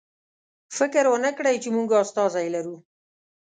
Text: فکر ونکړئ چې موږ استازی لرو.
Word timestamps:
فکر 0.77 1.05
ونکړئ 1.13 1.55
چې 1.63 1.69
موږ 1.75 1.89
استازی 2.03 2.47
لرو. 2.55 2.75